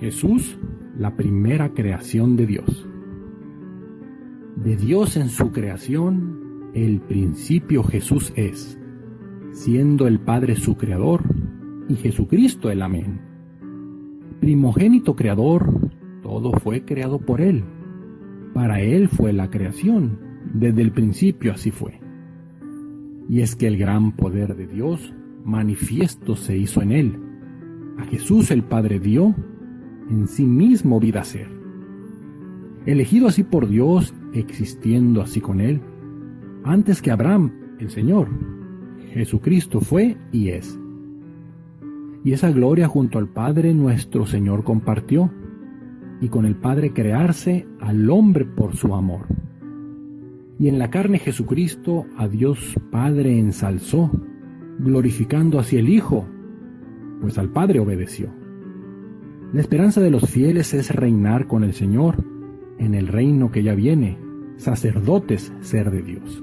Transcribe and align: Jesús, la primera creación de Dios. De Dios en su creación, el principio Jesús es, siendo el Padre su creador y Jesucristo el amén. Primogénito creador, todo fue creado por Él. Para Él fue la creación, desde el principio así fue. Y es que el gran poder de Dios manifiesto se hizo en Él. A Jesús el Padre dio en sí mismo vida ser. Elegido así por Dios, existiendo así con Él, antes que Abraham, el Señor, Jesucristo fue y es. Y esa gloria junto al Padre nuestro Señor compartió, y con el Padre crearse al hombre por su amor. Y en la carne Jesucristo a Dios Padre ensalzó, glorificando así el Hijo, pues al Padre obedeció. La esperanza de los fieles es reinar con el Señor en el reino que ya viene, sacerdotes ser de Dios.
Jesús, 0.00 0.58
la 0.98 1.16
primera 1.16 1.72
creación 1.72 2.36
de 2.36 2.46
Dios. 2.46 2.86
De 4.56 4.76
Dios 4.76 5.16
en 5.16 5.28
su 5.30 5.52
creación, 5.52 6.70
el 6.74 7.00
principio 7.00 7.82
Jesús 7.82 8.32
es, 8.36 8.78
siendo 9.52 10.06
el 10.06 10.20
Padre 10.20 10.56
su 10.56 10.76
creador 10.76 11.22
y 11.88 11.96
Jesucristo 11.96 12.70
el 12.70 12.82
amén. 12.82 13.20
Primogénito 14.40 15.16
creador, 15.16 15.90
todo 16.22 16.52
fue 16.52 16.84
creado 16.84 17.18
por 17.18 17.40
Él. 17.40 17.64
Para 18.52 18.80
Él 18.80 19.08
fue 19.08 19.32
la 19.32 19.50
creación, 19.50 20.18
desde 20.52 20.82
el 20.82 20.92
principio 20.92 21.52
así 21.52 21.70
fue. 21.70 22.00
Y 23.28 23.40
es 23.40 23.56
que 23.56 23.66
el 23.66 23.78
gran 23.78 24.12
poder 24.12 24.56
de 24.56 24.66
Dios 24.66 25.14
manifiesto 25.44 26.36
se 26.36 26.56
hizo 26.56 26.82
en 26.82 26.92
Él. 26.92 27.25
A 27.98 28.04
Jesús 28.04 28.50
el 28.50 28.62
Padre 28.62 29.00
dio 29.00 29.34
en 30.10 30.28
sí 30.28 30.44
mismo 30.44 31.00
vida 31.00 31.24
ser. 31.24 31.48
Elegido 32.84 33.28
así 33.28 33.42
por 33.42 33.68
Dios, 33.68 34.14
existiendo 34.32 35.22
así 35.22 35.40
con 35.40 35.60
Él, 35.60 35.80
antes 36.62 37.02
que 37.02 37.10
Abraham, 37.10 37.52
el 37.78 37.90
Señor, 37.90 38.28
Jesucristo 39.12 39.80
fue 39.80 40.16
y 40.30 40.50
es. 40.50 40.78
Y 42.22 42.32
esa 42.32 42.50
gloria 42.50 42.86
junto 42.86 43.18
al 43.18 43.28
Padre 43.28 43.72
nuestro 43.72 44.26
Señor 44.26 44.62
compartió, 44.62 45.30
y 46.20 46.28
con 46.28 46.46
el 46.46 46.56
Padre 46.56 46.92
crearse 46.92 47.66
al 47.80 48.10
hombre 48.10 48.44
por 48.44 48.76
su 48.76 48.94
amor. 48.94 49.26
Y 50.58 50.68
en 50.68 50.78
la 50.78 50.90
carne 50.90 51.18
Jesucristo 51.18 52.06
a 52.16 52.28
Dios 52.28 52.74
Padre 52.90 53.38
ensalzó, 53.38 54.10
glorificando 54.78 55.58
así 55.58 55.76
el 55.76 55.88
Hijo, 55.88 56.26
pues 57.20 57.38
al 57.38 57.50
Padre 57.50 57.80
obedeció. 57.80 58.28
La 59.52 59.60
esperanza 59.60 60.00
de 60.00 60.10
los 60.10 60.28
fieles 60.28 60.74
es 60.74 60.94
reinar 60.94 61.46
con 61.46 61.64
el 61.64 61.72
Señor 61.72 62.16
en 62.78 62.94
el 62.94 63.08
reino 63.08 63.50
que 63.50 63.62
ya 63.62 63.74
viene, 63.74 64.18
sacerdotes 64.56 65.52
ser 65.60 65.90
de 65.90 66.02
Dios. 66.02 66.42